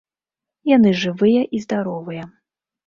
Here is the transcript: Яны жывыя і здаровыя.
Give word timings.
Яны 0.75 0.95
жывыя 1.03 1.41
і 1.59 1.63
здаровыя. 1.69 2.23